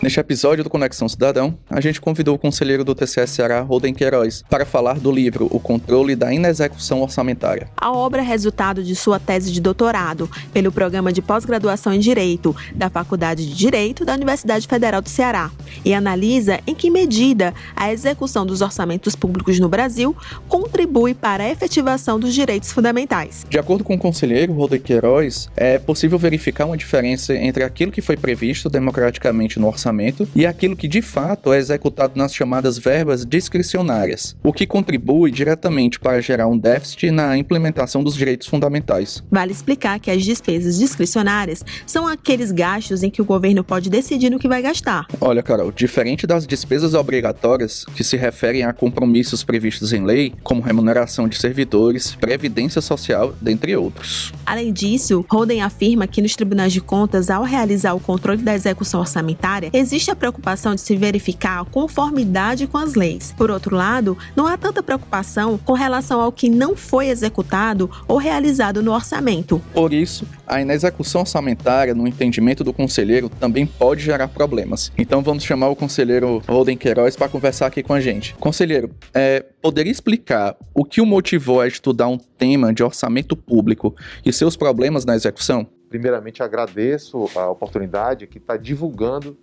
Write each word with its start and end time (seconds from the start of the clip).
Neste 0.00 0.20
episódio 0.20 0.62
do 0.62 0.70
Conexão 0.70 1.08
Cidadão, 1.08 1.58
a 1.68 1.80
gente 1.80 2.00
convidou 2.00 2.36
o 2.36 2.38
conselheiro 2.38 2.84
do 2.84 2.94
TCS 2.94 3.30
Ceará, 3.30 3.60
Roden 3.62 3.92
Queiroz, 3.92 4.44
para 4.48 4.64
falar 4.64 5.00
do 5.00 5.10
livro 5.10 5.48
O 5.50 5.58
Controle 5.58 6.14
da 6.14 6.32
Inexecução 6.32 7.02
Orçamentária. 7.02 7.68
A 7.76 7.90
obra 7.90 8.22
é 8.22 8.24
resultado 8.24 8.84
de 8.84 8.94
sua 8.94 9.18
tese 9.18 9.50
de 9.50 9.60
doutorado 9.60 10.30
pelo 10.52 10.70
programa 10.70 11.12
de 11.12 11.20
pós-graduação 11.20 11.92
em 11.92 11.98
Direito 11.98 12.54
da 12.76 12.88
Faculdade 12.88 13.44
de 13.44 13.52
Direito 13.52 14.04
da 14.04 14.14
Universidade 14.14 14.68
Federal 14.68 15.02
do 15.02 15.08
Ceará 15.08 15.50
e 15.84 15.92
analisa 15.92 16.60
em 16.64 16.76
que 16.76 16.90
medida 16.90 17.52
a 17.74 17.92
execução 17.92 18.46
dos 18.46 18.60
orçamentos 18.60 19.16
públicos 19.16 19.58
no 19.58 19.68
Brasil 19.68 20.16
contribui 20.46 21.12
para 21.12 21.42
a 21.42 21.50
efetivação 21.50 22.20
dos 22.20 22.32
direitos 22.32 22.70
fundamentais. 22.70 23.44
De 23.50 23.58
acordo 23.58 23.82
com 23.82 23.94
o 23.94 23.98
conselheiro 23.98 24.52
Roden 24.52 24.78
Queiroz, 24.78 25.50
é 25.56 25.76
possível 25.76 26.20
verificar 26.20 26.66
uma 26.66 26.76
diferença 26.76 27.34
entre 27.34 27.64
aquilo 27.64 27.90
que 27.90 28.00
foi 28.00 28.16
previsto 28.16 28.70
democraticamente 28.70 29.58
no 29.58 29.66
orçamento 29.66 29.87
orçamento 29.88 30.28
e 30.34 30.46
aquilo 30.46 30.76
que 30.76 30.86
de 30.86 31.00
fato 31.02 31.52
é 31.52 31.58
executado 31.58 32.12
nas 32.16 32.34
chamadas 32.34 32.78
verbas 32.78 33.24
discricionárias, 33.24 34.36
o 34.42 34.52
que 34.52 34.66
contribui 34.66 35.30
diretamente 35.30 35.98
para 35.98 36.20
gerar 36.20 36.46
um 36.46 36.58
déficit 36.58 37.10
na 37.10 37.36
implementação 37.36 38.02
dos 38.02 38.14
direitos 38.14 38.46
fundamentais. 38.46 39.22
Vale 39.30 39.52
explicar 39.52 39.98
que 39.98 40.10
as 40.10 40.24
despesas 40.24 40.78
discricionárias 40.78 41.64
são 41.86 42.06
aqueles 42.06 42.52
gastos 42.52 43.02
em 43.02 43.10
que 43.10 43.22
o 43.22 43.24
governo 43.24 43.64
pode 43.64 43.88
decidir 43.88 44.30
no 44.30 44.38
que 44.38 44.48
vai 44.48 44.62
gastar. 44.62 45.06
Olha, 45.20 45.42
Carol, 45.42 45.72
diferente 45.72 46.26
das 46.26 46.46
despesas 46.46 46.94
obrigatórias, 46.94 47.84
que 47.94 48.04
se 48.04 48.16
referem 48.16 48.64
a 48.64 48.72
compromissos 48.72 49.42
previstos 49.42 49.92
em 49.92 50.04
lei, 50.04 50.34
como 50.42 50.60
remuneração 50.60 51.28
de 51.28 51.36
servidores, 51.36 52.14
previdência 52.14 52.80
social, 52.80 53.34
dentre 53.40 53.74
outros. 53.76 54.32
Além 54.44 54.72
disso, 54.72 55.24
Holden 55.30 55.62
afirma 55.62 56.06
que 56.06 56.20
nos 56.20 56.34
tribunais 56.34 56.72
de 56.72 56.80
contas, 56.80 57.30
ao 57.30 57.42
realizar 57.42 57.94
o 57.94 58.00
controle 58.00 58.42
da 58.42 58.54
execução 58.54 59.00
orçamentária, 59.00 59.70
existe 59.78 60.10
a 60.10 60.16
preocupação 60.16 60.74
de 60.74 60.80
se 60.80 60.96
verificar 60.96 61.60
a 61.60 61.64
conformidade 61.64 62.66
com 62.66 62.76
as 62.76 62.94
leis. 62.94 63.32
Por 63.36 63.50
outro 63.50 63.76
lado, 63.76 64.18
não 64.34 64.46
há 64.46 64.56
tanta 64.56 64.82
preocupação 64.82 65.58
com 65.58 65.72
relação 65.72 66.20
ao 66.20 66.32
que 66.32 66.48
não 66.48 66.76
foi 66.76 67.08
executado 67.08 67.90
ou 68.06 68.16
realizado 68.16 68.82
no 68.82 68.92
orçamento. 68.92 69.62
Por 69.72 69.92
isso, 69.92 70.26
a 70.46 70.60
inexecução 70.60 71.20
orçamentária, 71.22 71.94
no 71.94 72.06
entendimento 72.06 72.64
do 72.64 72.72
conselheiro, 72.72 73.28
também 73.28 73.66
pode 73.66 74.02
gerar 74.02 74.28
problemas. 74.28 74.92
Então 74.98 75.22
vamos 75.22 75.44
chamar 75.44 75.68
o 75.68 75.76
conselheiro 75.76 76.42
Roden 76.48 76.76
Queiroz 76.76 77.16
para 77.16 77.28
conversar 77.28 77.66
aqui 77.66 77.82
com 77.82 77.92
a 77.92 78.00
gente. 78.00 78.34
Conselheiro, 78.34 78.90
é, 79.14 79.44
poderia 79.62 79.92
explicar 79.92 80.56
o 80.74 80.84
que 80.84 81.00
o 81.00 81.06
motivou 81.06 81.60
a 81.60 81.68
estudar 81.68 82.08
um 82.08 82.18
tema 82.18 82.72
de 82.72 82.82
orçamento 82.82 83.36
público 83.36 83.94
e 84.24 84.32
seus 84.32 84.56
problemas 84.56 85.04
na 85.04 85.14
execução? 85.14 85.66
Primeiramente, 85.88 86.42
agradeço 86.42 87.28
a 87.34 87.50
oportunidade 87.50 88.26
que 88.26 88.38
está 88.38 88.56
divulgando 88.56 89.36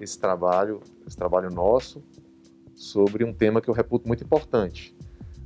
esse 0.00 0.18
trabalho, 0.18 0.80
esse 1.06 1.16
trabalho 1.16 1.50
nosso, 1.50 2.02
sobre 2.74 3.24
um 3.24 3.32
tema 3.32 3.60
que 3.60 3.68
eu 3.68 3.74
reputo 3.74 4.08
muito 4.08 4.24
importante. 4.24 4.94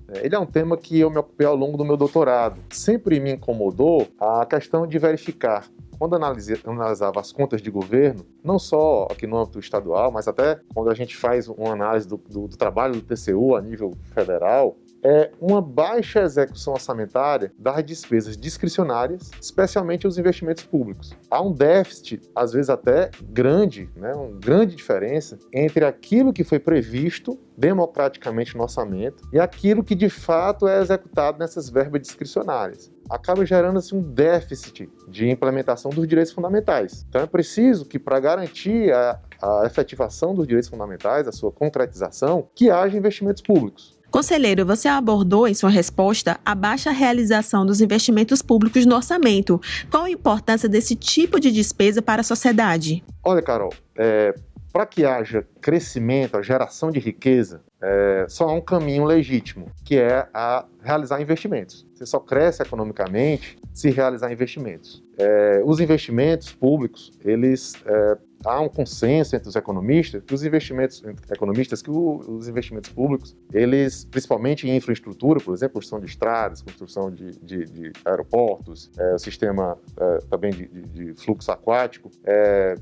É, 0.09 0.25
ele 0.25 0.35
é 0.35 0.39
um 0.39 0.47
tema 0.47 0.77
que 0.77 0.99
eu 0.99 1.11
me 1.11 1.19
ocupei 1.19 1.47
ao 1.47 1.57
longo 1.57 1.77
do 1.77 1.85
meu 1.85 1.97
doutorado. 1.97 2.61
Sempre 2.71 3.19
me 3.21 3.33
incomodou 3.33 4.07
a 4.19 4.45
questão 4.47 4.87
de 4.87 4.99
verificar 4.99 5.69
quando 5.99 6.17
analisava 6.17 7.21
as 7.21 7.33
contas 7.33 7.63
de 7.63 7.71
governo, 7.71 8.27
não 8.43 8.59
só 8.59 9.07
aqui 9.11 9.27
no 9.27 9.39
âmbito 9.39 9.59
estadual, 9.59 10.11
mas 10.11 10.27
até 10.27 10.61
quando 10.75 10.91
a 10.91 10.95
gente 10.95 11.17
faz 11.17 11.49
uma 11.49 11.73
análise 11.73 12.07
do, 12.07 12.17
do, 12.17 12.49
do 12.49 12.57
trabalho 12.57 12.95
do 12.95 13.03
TCU 13.03 13.57
a 13.57 13.63
nível 13.63 13.93
federal, 14.13 14.77
é 15.05 15.31
uma 15.39 15.61
baixa 15.61 16.23
execução 16.23 16.73
orçamentária 16.73 17.53
das 17.59 17.85
despesas 17.85 18.37
discricionárias, 18.37 19.31
especialmente 19.41 20.07
os 20.07 20.17
investimentos 20.17 20.65
públicos. 20.65 21.13
Há 21.31 21.43
um 21.43 21.53
déficit, 21.53 22.23
às 22.35 22.53
vezes 22.53 22.71
até 22.71 23.11
grande, 23.23 23.91
né, 23.97 24.13
uma 24.15 24.39
grande 24.39 24.75
diferença 24.75 25.39
entre 25.53 25.85
aquilo 25.85 26.33
que 26.33 26.43
foi 26.43 26.59
previsto 26.59 27.39
democraticamente 27.57 28.57
no 28.57 28.63
orçamento 28.63 29.23
e 29.33 29.39
aquilo 29.39 29.85
que 29.85 29.95
de 29.95 30.09
fato 30.09 30.67
é 30.67 30.81
executado 30.81 31.39
nessas 31.39 31.69
verbas 31.69 32.01
discricionárias. 32.01 32.93
Acaba 33.09 33.45
gerando-se 33.45 33.95
um 33.95 34.01
déficit 34.01 34.91
de 35.09 35.29
implementação 35.29 35.91
dos 35.91 36.09
direitos 36.09 36.33
fundamentais. 36.33 37.05
Então 37.09 37.21
é 37.21 37.27
preciso 37.27 37.85
que, 37.85 37.99
para 37.99 38.19
garantir 38.19 38.93
a, 38.93 39.21
a 39.43 39.67
efetivação 39.67 40.35
dos 40.35 40.47
direitos 40.47 40.71
fundamentais, 40.71 41.29
a 41.29 41.33
sua 41.33 41.53
concretização, 41.53 42.49
que 42.55 42.71
haja 42.71 42.97
investimentos 42.97 43.43
públicos. 43.43 43.94
Conselheiro, 44.15 44.65
você 44.65 44.87
abordou 44.87 45.49
em 45.49 45.55
sua 45.55 45.69
resposta 45.69 46.39
a 46.47 46.55
baixa 46.55 46.93
realização 46.93 47.67
dos 47.67 47.81
investimentos 47.81 48.43
públicos 48.43 48.87
no 48.87 48.95
orçamento. 48.95 49.61
Qual 49.91 50.05
a 50.05 50.11
importância 50.11 50.69
desse 50.69 50.95
tipo 50.95 51.41
de 51.41 51.51
despesa 51.51 52.01
para 52.01 52.21
a 52.21 52.25
sociedade? 52.25 53.03
Olha, 53.25 53.43
Carol, 53.43 53.73
é, 53.99 54.33
para 54.73 54.87
que 54.87 55.05
haja 55.05 55.45
crescimento, 55.61 56.37
a 56.37 56.43
geração 56.43 56.93
de 56.93 57.01
riqueza, 57.01 57.61
é, 57.83 58.27
só 58.29 58.49
há 58.49 58.53
um 58.53 58.61
caminho 58.61 59.05
legítimo, 59.05 59.67
que 59.85 59.97
é 59.97 60.29
a 60.33 60.65
realizar 60.81 61.21
investimentos. 61.21 61.85
Você 61.93 62.07
só 62.07 62.21
cresce 62.21 62.63
economicamente 62.63 63.59
se 63.73 63.91
realizar 63.91 64.33
investimentos. 64.33 65.03
É, 65.19 65.61
os 65.65 65.81
investimentos 65.81 66.53
públicos, 66.53 67.11
eles 67.25 67.75
é, 67.85 68.17
há 68.47 68.61
um 68.61 68.69
consenso 68.69 69.35
entre 69.35 69.49
os 69.49 69.57
economistas 69.57 70.23
que 70.25 70.35
os 70.35 70.45
investimentos 70.45 71.03
economistas 71.31 71.83
que 71.83 71.91
o, 71.91 72.17
os 72.29 72.49
investimentos 72.49 72.91
públicos 72.91 73.37
eles 73.53 74.05
principalmente 74.05 74.69
em 74.69 74.77
infraestrutura 74.77 75.41
por 75.41 75.55
exemplo 75.55 75.75
construção 75.75 76.01
de 76.01 76.07
estradas 76.07 76.63
construção 76.63 77.11
de, 77.11 77.33
de, 77.41 77.65
de 77.65 77.93
aeroportos 78.05 78.91
é, 78.99 79.19
sistema 79.19 79.79
é, 79.97 80.19
também 80.31 80.53
de, 80.53 80.67
de, 80.67 81.15
fluxo 81.15 81.51
aquático 81.51 82.11
é, 82.25 82.75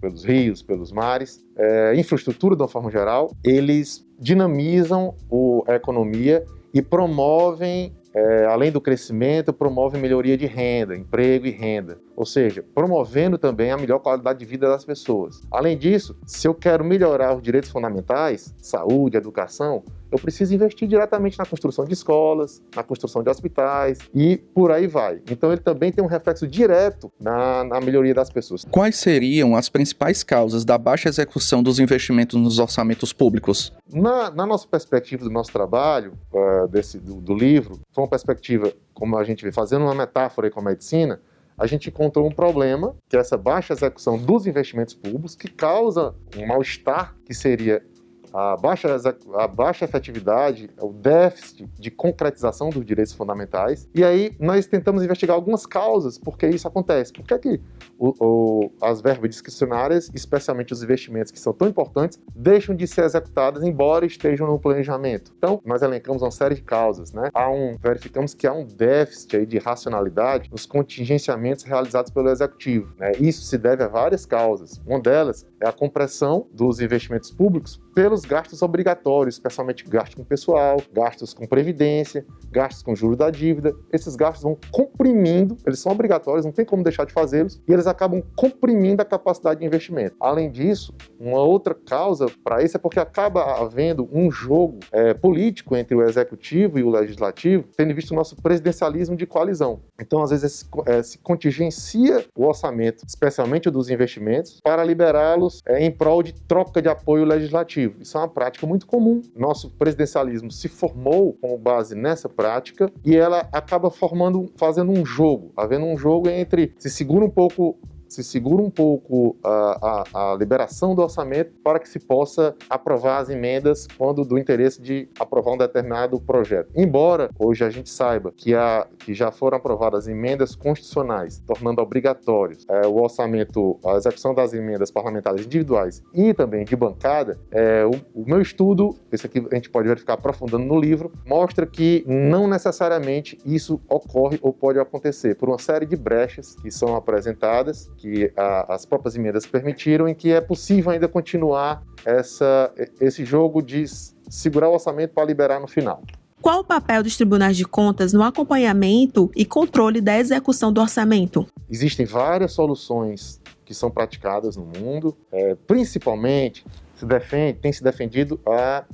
pelos 0.00 0.24
rios 0.24 0.62
pelos 0.62 0.92
mares 0.92 1.44
é, 1.56 1.94
infraestrutura 1.94 2.56
de 2.56 2.62
uma 2.62 2.68
forma 2.68 2.90
geral 2.90 3.30
eles 3.44 4.06
dinamizam 4.18 5.14
o, 5.30 5.64
a 5.66 5.74
economia 5.74 6.44
e 6.72 6.80
promovem 6.80 7.94
é, 8.14 8.44
além 8.46 8.70
do 8.70 8.80
crescimento, 8.80 9.52
promove 9.52 9.98
melhoria 9.98 10.36
de 10.36 10.46
renda, 10.46 10.96
emprego 10.96 11.46
e 11.46 11.50
renda. 11.50 11.98
Ou 12.14 12.26
seja, 12.26 12.64
promovendo 12.74 13.38
também 13.38 13.70
a 13.70 13.76
melhor 13.76 13.98
qualidade 14.00 14.38
de 14.38 14.44
vida 14.44 14.68
das 14.68 14.84
pessoas. 14.84 15.40
Além 15.50 15.78
disso, 15.78 16.16
se 16.26 16.46
eu 16.46 16.54
quero 16.54 16.84
melhorar 16.84 17.34
os 17.34 17.42
direitos 17.42 17.70
fundamentais, 17.70 18.54
saúde, 18.58 19.16
educação, 19.16 19.82
eu 20.12 20.18
preciso 20.18 20.54
investir 20.54 20.86
diretamente 20.86 21.38
na 21.38 21.46
construção 21.46 21.86
de 21.86 21.94
escolas, 21.94 22.62
na 22.76 22.82
construção 22.82 23.22
de 23.22 23.30
hospitais 23.30 23.98
e 24.14 24.36
por 24.36 24.70
aí 24.70 24.86
vai. 24.86 25.22
Então 25.30 25.50
ele 25.50 25.60
também 25.62 25.90
tem 25.90 26.04
um 26.04 26.06
reflexo 26.06 26.46
direto 26.46 27.10
na, 27.18 27.64
na 27.64 27.80
melhoria 27.80 28.12
das 28.12 28.28
pessoas. 28.28 28.66
Quais 28.70 28.96
seriam 28.96 29.56
as 29.56 29.70
principais 29.70 30.22
causas 30.22 30.64
da 30.64 30.76
baixa 30.76 31.08
execução 31.08 31.62
dos 31.62 31.78
investimentos 31.78 32.38
nos 32.38 32.58
orçamentos 32.58 33.12
públicos? 33.12 33.72
Na, 33.90 34.30
na 34.30 34.44
nossa 34.44 34.68
perspectiva 34.68 35.24
do 35.24 35.30
nosso 35.30 35.50
trabalho, 35.50 36.12
uh, 36.32 36.68
desse, 36.68 36.98
do, 36.98 37.14
do 37.14 37.34
livro, 37.34 37.80
foi 37.90 38.04
uma 38.04 38.10
perspectiva, 38.10 38.72
como 38.92 39.16
a 39.16 39.24
gente 39.24 39.42
vê, 39.42 39.50
fazendo 39.50 39.82
uma 39.82 39.94
metáfora 39.94 40.50
com 40.50 40.60
a 40.60 40.64
medicina, 40.64 41.20
a 41.56 41.66
gente 41.66 41.88
encontrou 41.88 42.26
um 42.26 42.30
problema, 42.30 42.94
que 43.08 43.16
é 43.16 43.20
essa 43.20 43.36
baixa 43.36 43.72
execução 43.72 44.18
dos 44.18 44.46
investimentos 44.46 44.94
públicos, 44.94 45.34
que 45.34 45.48
causa 45.48 46.14
um 46.36 46.46
mal-estar, 46.46 47.14
que 47.24 47.34
seria 47.34 47.82
a 48.32 48.56
baixa, 48.56 48.88
a 49.34 49.46
baixa 49.46 49.84
efetividade, 49.84 50.70
o 50.80 50.92
déficit 50.92 51.68
de 51.78 51.90
concretização 51.90 52.70
dos 52.70 52.84
direitos 52.84 53.12
fundamentais. 53.12 53.88
E 53.94 54.04
aí 54.04 54.34
nós 54.40 54.66
tentamos 54.66 55.02
investigar 55.02 55.36
algumas 55.36 55.66
causas 55.66 56.18
por 56.18 56.38
que 56.38 56.46
isso 56.46 56.66
acontece. 56.66 57.12
Por 57.12 57.24
que, 57.24 57.34
é 57.34 57.38
que 57.38 57.60
o, 57.98 58.14
o, 58.20 58.72
as 58.80 59.00
verbas 59.00 59.30
discricionárias, 59.30 60.10
especialmente 60.14 60.72
os 60.72 60.82
investimentos 60.82 61.30
que 61.30 61.38
são 61.38 61.52
tão 61.52 61.68
importantes, 61.68 62.18
deixam 62.34 62.74
de 62.74 62.86
ser 62.86 63.04
executadas 63.04 63.62
embora 63.62 64.06
estejam 64.06 64.46
no 64.46 64.58
planejamento? 64.58 65.32
Então, 65.36 65.60
nós 65.64 65.82
elencamos 65.82 66.22
uma 66.22 66.30
série 66.30 66.54
de 66.54 66.62
causas. 66.62 67.12
Né? 67.12 67.30
Há 67.34 67.50
um, 67.50 67.76
verificamos 67.80 68.34
que 68.34 68.46
há 68.46 68.52
um 68.52 68.64
déficit 68.64 69.36
aí 69.36 69.46
de 69.46 69.58
racionalidade 69.58 70.50
nos 70.50 70.66
contingenciamentos 70.66 71.64
realizados 71.64 72.10
pelo 72.10 72.30
Executivo. 72.30 72.94
Né? 72.98 73.12
Isso 73.20 73.42
se 73.42 73.58
deve 73.58 73.82
a 73.82 73.88
várias 73.88 74.24
causas. 74.24 74.80
Uma 74.86 75.00
delas 75.00 75.46
é 75.60 75.68
a 75.68 75.72
compressão 75.72 76.46
dos 76.52 76.80
investimentos 76.80 77.30
públicos 77.30 77.80
pelos 77.94 78.22
gastos 78.24 78.62
obrigatórios, 78.62 79.36
especialmente 79.36 79.84
gastos 79.84 80.14
com 80.14 80.24
pessoal, 80.24 80.80
gastos 80.92 81.34
com 81.34 81.46
previdência, 81.46 82.24
gastos 82.50 82.82
com 82.82 82.94
juros 82.94 83.18
da 83.18 83.30
dívida. 83.30 83.74
Esses 83.92 84.16
gastos 84.16 84.42
vão 84.42 84.58
comprimindo, 84.70 85.56
eles 85.66 85.78
são 85.78 85.92
obrigatórios, 85.92 86.44
não 86.44 86.52
tem 86.52 86.64
como 86.64 86.82
deixar 86.82 87.04
de 87.04 87.12
fazê-los, 87.12 87.60
e 87.68 87.72
eles 87.72 87.86
acabam 87.86 88.22
comprimindo 88.36 89.02
a 89.02 89.04
capacidade 89.04 89.60
de 89.60 89.66
investimento. 89.66 90.16
Além 90.20 90.50
disso, 90.50 90.94
uma 91.18 91.40
outra 91.42 91.74
causa 91.74 92.26
para 92.42 92.62
isso 92.62 92.76
é 92.76 92.80
porque 92.80 92.98
acaba 92.98 93.60
havendo 93.60 94.08
um 94.12 94.30
jogo 94.30 94.78
é, 94.90 95.14
político 95.14 95.76
entre 95.76 95.94
o 95.94 96.02
executivo 96.02 96.78
e 96.78 96.82
o 96.82 96.90
legislativo, 96.90 97.64
tendo 97.76 97.94
visto 97.94 98.12
o 98.12 98.14
nosso 98.14 98.36
presidencialismo 98.36 99.16
de 99.16 99.26
coalizão. 99.26 99.80
Então, 100.00 100.22
às 100.22 100.30
vezes, 100.30 100.68
é, 100.86 101.02
se 101.02 101.18
contingencia 101.18 102.24
o 102.36 102.46
orçamento, 102.46 103.04
especialmente 103.06 103.68
o 103.68 103.70
dos 103.70 103.90
investimentos, 103.90 104.60
para 104.62 104.84
liberá-los 104.84 105.62
é, 105.66 105.84
em 105.84 105.90
prol 105.90 106.22
de 106.22 106.32
troca 106.32 106.80
de 106.80 106.88
apoio 106.88 107.24
legislativo. 107.24 107.81
Isso 108.00 108.16
é 108.16 108.20
uma 108.20 108.28
prática 108.28 108.66
muito 108.66 108.86
comum. 108.86 109.22
Nosso 109.34 109.70
presidencialismo 109.70 110.50
se 110.50 110.68
formou 110.68 111.34
com 111.34 111.56
base 111.58 111.94
nessa 111.94 112.28
prática 112.28 112.90
e 113.04 113.16
ela 113.16 113.48
acaba 113.52 113.90
formando, 113.90 114.50
fazendo 114.56 114.90
um 114.92 115.04
jogo, 115.04 115.52
havendo 115.56 115.86
um 115.86 115.96
jogo 115.96 116.28
entre 116.28 116.74
se 116.78 116.90
segura 116.90 117.24
um 117.24 117.30
pouco 117.30 117.78
se 118.12 118.22
segura 118.22 118.62
um 118.62 118.70
pouco 118.70 119.36
a, 119.42 120.04
a, 120.12 120.32
a, 120.32 120.36
liberação 120.36 120.94
do 120.94 121.02
orçamento 121.02 121.52
para 121.64 121.78
que 121.78 121.88
se 121.88 121.98
possa 121.98 122.54
aprovar 122.68 123.18
as 123.18 123.30
emendas 123.30 123.86
quando 123.96 124.24
do 124.24 124.38
interesse 124.38 124.80
de 124.80 125.08
aprovar 125.18 125.52
um 125.52 125.56
determinado 125.56 126.20
projeto. 126.20 126.70
Embora 126.74 127.30
hoje 127.38 127.64
a 127.64 127.70
gente 127.70 127.88
saiba 127.88 128.32
que, 128.36 128.54
a, 128.54 128.86
que 128.98 129.14
já 129.14 129.30
foram 129.30 129.56
aprovadas 129.56 130.08
emendas 130.08 130.54
constitucionais, 130.54 131.42
tornando 131.46 131.80
obrigatórios 131.80 132.66
é, 132.68 132.86
o 132.86 132.96
orçamento, 132.96 133.78
a 133.84 133.96
execução 133.96 134.34
das 134.34 134.52
emendas 134.52 134.90
parlamentares 134.90 135.46
individuais 135.46 136.02
e 136.12 136.34
também 136.34 136.64
de 136.64 136.76
bancada, 136.76 137.38
é, 137.50 137.84
o, 137.84 138.22
o 138.22 138.24
meu 138.26 138.40
estudo, 138.40 138.94
esse 139.10 139.26
aqui 139.26 139.44
a 139.50 139.54
gente 139.54 139.70
pode 139.70 139.88
verificar 139.88 140.14
aprofundando 140.14 140.64
no 140.64 140.78
livro, 140.78 141.10
mostra 141.26 141.66
que 141.66 142.04
não 142.06 142.46
necessariamente 142.46 143.38
isso 143.44 143.80
ocorre 143.88 144.38
ou 144.42 144.52
pode 144.52 144.78
acontecer 144.78 145.34
por 145.36 145.48
uma 145.48 145.58
série 145.58 145.86
de 145.86 145.96
brechas 145.96 146.54
que 146.56 146.70
são 146.70 146.94
apresentadas, 146.94 147.90
que 148.02 148.32
a, 148.36 148.74
as 148.74 148.84
próprias 148.84 149.14
emendas 149.14 149.46
permitiram, 149.46 150.08
em 150.08 150.14
que 150.14 150.32
é 150.32 150.40
possível 150.40 150.90
ainda 150.90 151.06
continuar 151.06 151.84
essa, 152.04 152.72
esse 153.00 153.24
jogo 153.24 153.62
de 153.62 153.84
segurar 154.28 154.68
o 154.68 154.72
orçamento 154.72 155.14
para 155.14 155.24
liberar 155.24 155.60
no 155.60 155.68
final. 155.68 156.02
Qual 156.40 156.60
o 156.60 156.64
papel 156.64 157.04
dos 157.04 157.16
tribunais 157.16 157.56
de 157.56 157.64
contas 157.64 158.12
no 158.12 158.20
acompanhamento 158.24 159.30
e 159.36 159.44
controle 159.44 160.00
da 160.00 160.18
execução 160.18 160.72
do 160.72 160.80
orçamento? 160.80 161.46
Existem 161.70 162.04
várias 162.04 162.50
soluções 162.52 163.40
que 163.64 163.72
são 163.72 163.88
praticadas 163.88 164.56
no 164.56 164.64
mundo, 164.64 165.16
é, 165.30 165.54
principalmente 165.54 166.66
se 166.96 167.06
defende, 167.06 167.60
tem 167.60 167.72
se 167.72 167.84
defendido 167.84 168.40
a 168.44 168.84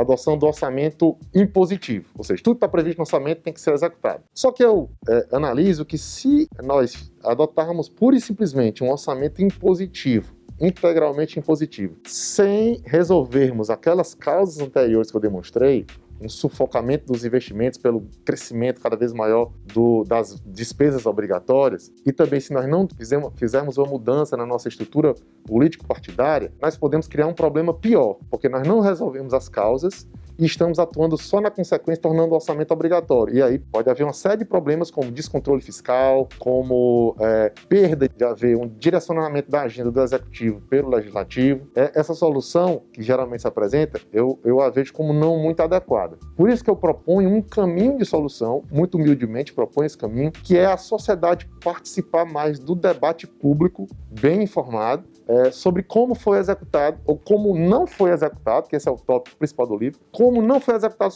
adoção 0.00 0.36
do 0.36 0.46
orçamento 0.46 1.16
impositivo, 1.34 2.10
ou 2.16 2.24
seja, 2.24 2.42
tudo 2.42 2.54
que 2.54 2.58
está 2.58 2.68
previsto 2.68 2.98
no 2.98 3.02
orçamento 3.02 3.42
tem 3.42 3.52
que 3.52 3.60
ser 3.60 3.72
executado. 3.72 4.22
Só 4.34 4.52
que 4.52 4.64
eu 4.64 4.90
é, 5.08 5.26
analiso 5.32 5.84
que 5.84 5.98
se 5.98 6.48
nós 6.62 7.12
adotarmos 7.24 7.88
pura 7.88 8.16
e 8.16 8.20
simplesmente 8.20 8.84
um 8.84 8.90
orçamento 8.90 9.42
impositivo, 9.42 10.34
integralmente 10.60 11.38
impositivo, 11.38 11.96
sem 12.06 12.80
resolvermos 12.84 13.70
aquelas 13.70 14.14
causas 14.14 14.58
anteriores 14.60 15.10
que 15.10 15.16
eu 15.16 15.20
demonstrei, 15.20 15.86
um 16.20 16.28
sufocamento 16.28 17.06
dos 17.06 17.24
investimentos 17.24 17.78
pelo 17.78 18.06
crescimento 18.24 18.80
cada 18.80 18.96
vez 18.96 19.12
maior 19.12 19.52
do, 19.72 20.04
das 20.04 20.40
despesas 20.46 21.06
obrigatórias, 21.06 21.92
e 22.04 22.12
também 22.12 22.40
se 22.40 22.52
nós 22.52 22.68
não 22.68 22.88
fizermos, 22.88 23.32
fizermos 23.36 23.78
uma 23.78 23.86
mudança 23.86 24.36
na 24.36 24.46
nossa 24.46 24.68
estrutura 24.68 25.14
político-partidária, 25.44 26.52
nós 26.60 26.76
podemos 26.76 27.06
criar 27.06 27.26
um 27.26 27.34
problema 27.34 27.74
pior, 27.74 28.18
porque 28.30 28.48
nós 28.48 28.66
não 28.66 28.80
resolvemos 28.80 29.34
as 29.34 29.48
causas 29.48 30.08
e 30.38 30.44
estamos 30.44 30.78
atuando 30.78 31.16
só 31.16 31.40
na 31.40 31.50
consequência, 31.50 32.02
tornando 32.02 32.32
o 32.32 32.34
orçamento 32.34 32.72
obrigatório. 32.72 33.34
E 33.34 33.42
aí 33.42 33.58
pode 33.58 33.88
haver 33.88 34.04
uma 34.04 34.12
série 34.12 34.38
de 34.38 34.44
problemas, 34.44 34.90
como 34.90 35.10
descontrole 35.10 35.62
fiscal, 35.62 36.28
como 36.38 37.16
é, 37.18 37.52
perda 37.68 38.08
de 38.08 38.24
haver 38.24 38.56
um 38.56 38.68
direcionamento 38.68 39.50
da 39.50 39.62
agenda 39.62 39.90
do 39.90 40.00
executivo 40.02 40.60
pelo 40.62 40.90
legislativo. 40.90 41.66
É, 41.74 41.92
essa 41.94 42.14
solução, 42.14 42.82
que 42.92 43.02
geralmente 43.02 43.42
se 43.42 43.48
apresenta, 43.48 44.00
eu, 44.12 44.38
eu 44.44 44.60
a 44.60 44.70
vejo 44.70 44.92
como 44.92 45.12
não 45.12 45.38
muito 45.38 45.60
adequada. 45.60 46.18
Por 46.36 46.50
isso 46.50 46.62
que 46.62 46.70
eu 46.70 46.76
proponho 46.76 47.30
um 47.30 47.42
caminho 47.42 47.98
de 47.98 48.04
solução, 48.04 48.62
muito 48.70 48.96
humildemente 48.96 49.52
proponho 49.52 49.86
esse 49.86 49.96
caminho, 49.96 50.30
que 50.30 50.56
é 50.56 50.66
a 50.66 50.76
sociedade 50.76 51.48
participar 51.62 52.24
mais 52.24 52.58
do 52.58 52.74
debate 52.74 53.26
público, 53.26 53.86
bem 54.20 54.42
informado, 54.42 55.04
é, 55.28 55.50
sobre 55.50 55.82
como 55.82 56.14
foi 56.14 56.38
executado 56.38 56.98
ou 57.04 57.18
como 57.18 57.56
não 57.56 57.86
foi 57.86 58.10
executado, 58.10 58.68
que 58.68 58.76
esse 58.76 58.88
é 58.88 58.92
o 58.92 58.96
tópico 58.96 59.36
principal 59.36 59.66
do 59.66 59.76
livro, 59.76 60.00
como 60.26 60.42
não 60.42 60.58
foi 60.58 60.74
executado 60.74 61.14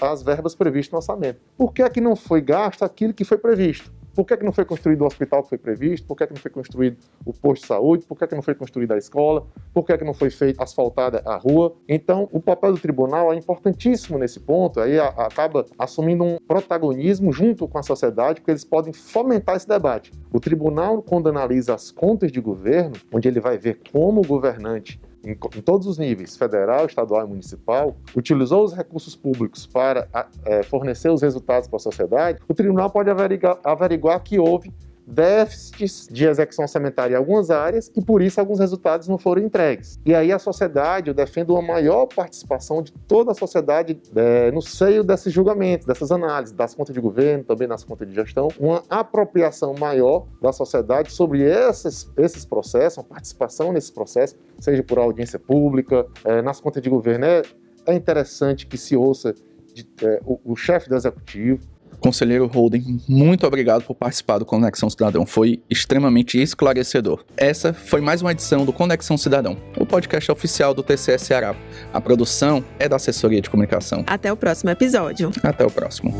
as 0.00 0.22
verbas 0.22 0.54
previstas 0.54 0.92
no 0.92 0.96
orçamento. 0.96 1.42
Por 1.58 1.74
que 1.74 1.82
é 1.82 1.90
que 1.90 2.00
não 2.00 2.16
foi 2.16 2.40
gasto 2.40 2.82
aquilo 2.82 3.12
que 3.12 3.22
foi 3.22 3.36
previsto? 3.36 3.92
Por 4.14 4.24
que, 4.24 4.32
é 4.32 4.36
que 4.38 4.44
não 4.44 4.50
foi 4.50 4.64
construído 4.64 5.02
o 5.02 5.06
hospital 5.06 5.42
que 5.42 5.50
foi 5.50 5.58
previsto? 5.58 6.06
Por 6.06 6.16
que, 6.16 6.24
é 6.24 6.26
que 6.26 6.32
não 6.32 6.40
foi 6.40 6.50
construído 6.50 6.96
o 7.22 7.34
posto 7.34 7.62
de 7.62 7.68
saúde? 7.68 8.06
Por 8.06 8.16
que, 8.16 8.24
é 8.24 8.26
que 8.26 8.34
não 8.34 8.40
foi 8.40 8.54
construída 8.54 8.94
a 8.94 8.98
escola? 8.98 9.46
Por 9.74 9.84
que, 9.84 9.92
é 9.92 9.98
que 9.98 10.04
não 10.04 10.14
foi 10.14 10.30
feita 10.30 10.64
asfaltada 10.64 11.22
a 11.26 11.36
rua? 11.36 11.76
Então, 11.86 12.30
o 12.32 12.40
papel 12.40 12.72
do 12.72 12.78
tribunal 12.78 13.30
é 13.30 13.36
importantíssimo 13.36 14.18
nesse 14.18 14.40
ponto, 14.40 14.80
aí 14.80 14.98
acaba 14.98 15.66
assumindo 15.78 16.24
um 16.24 16.38
protagonismo 16.38 17.32
junto 17.32 17.68
com 17.68 17.76
a 17.76 17.82
sociedade, 17.82 18.40
porque 18.40 18.52
eles 18.52 18.64
podem 18.64 18.94
fomentar 18.94 19.56
esse 19.56 19.68
debate. 19.68 20.10
O 20.32 20.40
tribunal, 20.40 21.02
quando 21.02 21.28
analisa 21.28 21.74
as 21.74 21.92
contas 21.92 22.32
de 22.32 22.40
governo, 22.40 22.96
onde 23.12 23.28
ele 23.28 23.38
vai 23.38 23.58
ver 23.58 23.80
como 23.92 24.22
o 24.22 24.26
governante 24.26 24.98
em, 25.24 25.32
em, 25.32 25.60
todos 25.62 25.86
os 25.86 25.98
níveis, 25.98 26.36
federal, 26.36 26.86
estadual 26.86 27.24
e 27.26 27.28
municipal, 27.28 27.96
utilizou 28.16 28.64
os 28.64 28.72
recursos 28.72 29.14
públicos 29.14 29.66
para 29.66 30.08
é, 30.44 30.62
fornecer 30.62 31.10
os 31.10 31.22
resultados 31.22 31.68
para 31.68 31.76
a 31.76 31.80
sociedade, 31.80 32.38
o 32.48 32.54
tribunal 32.54 32.90
pode 32.90 33.10
averiguar, 33.10 33.58
averiguar 33.64 34.22
que 34.22 34.38
houve 34.38 34.72
déficits 35.10 36.08
de 36.10 36.24
execução 36.24 36.64
orçamentária 36.64 37.14
em 37.14 37.16
algumas 37.16 37.50
áreas 37.50 37.90
e 37.96 38.00
por 38.00 38.22
isso 38.22 38.40
alguns 38.40 38.58
resultados 38.58 39.08
não 39.08 39.18
foram 39.18 39.42
entregues. 39.42 39.98
E 40.04 40.14
aí 40.14 40.32
a 40.32 40.38
sociedade, 40.38 41.08
eu 41.08 41.14
defendo 41.14 41.50
uma 41.50 41.62
maior 41.62 42.06
participação 42.06 42.82
de 42.82 42.92
toda 42.92 43.32
a 43.32 43.34
sociedade 43.34 44.00
é, 44.14 44.50
no 44.50 44.62
seio 44.62 45.02
desses 45.02 45.32
julgamentos, 45.32 45.86
dessas 45.86 46.10
análises, 46.12 46.54
das 46.54 46.74
contas 46.74 46.94
de 46.94 47.00
governo, 47.00 47.44
também 47.44 47.66
nas 47.66 47.84
contas 47.84 48.08
de 48.08 48.14
gestão, 48.14 48.48
uma 48.58 48.82
apropriação 48.88 49.74
maior 49.78 50.26
da 50.40 50.52
sociedade 50.52 51.12
sobre 51.12 51.42
esses, 51.42 52.10
esses 52.16 52.44
processos, 52.44 52.98
uma 52.98 53.04
participação 53.04 53.72
nesses 53.72 53.90
processos, 53.90 54.38
seja 54.58 54.82
por 54.82 54.98
audiência 54.98 55.38
pública, 55.38 56.06
é, 56.24 56.40
nas 56.42 56.60
contas 56.60 56.82
de 56.82 56.88
governo. 56.88 57.24
É, 57.24 57.42
é 57.86 57.94
interessante 57.94 58.66
que 58.66 58.78
se 58.78 58.96
ouça 58.96 59.34
de, 59.72 59.88
é, 60.02 60.20
o, 60.24 60.38
o 60.44 60.56
chefe 60.56 60.88
do 60.88 60.94
executivo, 60.94 61.60
Conselheiro 62.00 62.46
Holden, 62.46 63.00
muito 63.08 63.46
obrigado 63.46 63.82
por 63.82 63.94
participar 63.94 64.38
do 64.38 64.44
Conexão 64.44 64.88
Cidadão. 64.90 65.24
Foi 65.26 65.62
extremamente 65.68 66.40
esclarecedor. 66.40 67.24
Essa 67.36 67.72
foi 67.72 68.00
mais 68.00 68.22
uma 68.22 68.32
edição 68.32 68.64
do 68.64 68.72
Conexão 68.72 69.16
Cidadão, 69.16 69.56
o 69.76 69.86
podcast 69.86 70.32
oficial 70.32 70.74
do 70.74 70.82
TCS 70.82 71.22
Ceará. 71.22 71.54
A 71.92 72.00
produção 72.00 72.64
é 72.78 72.88
da 72.88 72.96
assessoria 72.96 73.40
de 73.40 73.50
comunicação. 73.50 74.02
Até 74.06 74.32
o 74.32 74.36
próximo 74.36 74.70
episódio. 74.70 75.30
Até 75.42 75.64
o 75.64 75.70
próximo. 75.70 76.14